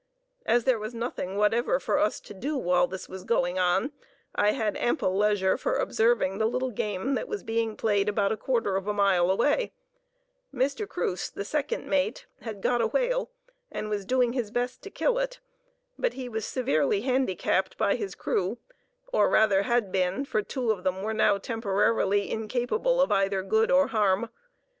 [0.47, 3.91] As there was nothing whatever for us to do while this was going on,
[4.33, 8.37] I had ample leisure for observing the little game that was being played about a
[8.37, 9.73] quarter of a mile away,
[10.51, 10.87] Mr.
[10.89, 13.29] Cruce, the second mate, had got a whale
[13.71, 15.39] and was doing his best to kill it;
[15.99, 18.57] but he was severely handicapped by his crew,
[19.13, 23.69] or rather had been, for two of them were now temporarily incapable of either good
[23.69, 24.29] or harm.